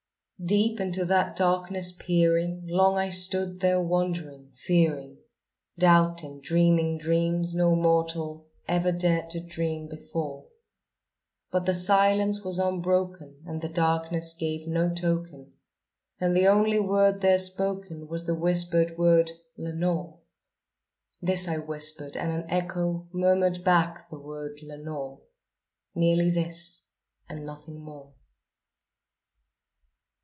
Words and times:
Deep 0.43 0.79
into 0.81 1.05
that 1.05 1.35
darkness 1.35 1.91
peering, 1.91 2.65
long 2.65 2.97
I 2.97 3.09
stood 3.09 3.59
there 3.59 3.79
wondering, 3.79 4.49
fearing, 4.55 5.19
Doubting, 5.77 6.41
dreaming 6.41 6.97
dreams 6.97 7.53
no 7.53 7.75
mortal 7.75 8.47
ever 8.67 8.91
dared 8.91 9.29
to 9.29 9.39
dream 9.39 9.51
to 9.51 9.51
dream 9.53 9.87
before; 9.89 10.47
But 11.51 11.67
the 11.67 11.75
silence 11.75 12.43
was 12.43 12.57
unbroken, 12.57 13.43
and 13.45 13.61
the 13.61 13.69
darkness 13.69 14.33
gave 14.33 14.67
no 14.67 14.91
token, 14.91 15.53
And 16.19 16.35
the 16.35 16.47
only 16.47 16.79
word 16.79 17.21
there 17.21 17.37
spoken 17.37 18.07
was 18.07 18.25
the 18.25 18.33
whispered 18.33 18.97
word, 18.97 19.29
"Lenore!" 19.57 20.21
This 21.21 21.47
I 21.47 21.57
whispered, 21.59 22.17
and 22.17 22.31
an 22.31 22.45
echo 22.49 23.07
murmured 23.13 23.63
back 23.63 24.09
the 24.09 24.17
word 24.17 24.57
"Lenore!" 24.63 25.21
Merely 25.93 26.31
this 26.31 26.87
and 27.29 27.45
nothing 27.45 27.79
more. 27.83 28.13